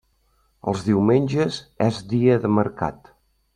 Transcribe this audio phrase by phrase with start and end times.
[0.71, 3.15] Els diumenges és dia de mercat.